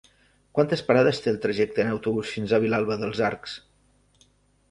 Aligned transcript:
Quantes 0.59 0.81
parades 0.85 1.19
té 1.25 1.29
el 1.31 1.37
trajecte 1.43 1.83
en 1.83 1.91
autobús 1.91 2.31
fins 2.37 2.55
a 2.55 2.61
Vilalba 2.65 2.97
dels 3.03 3.21
Arcs? 3.27 3.53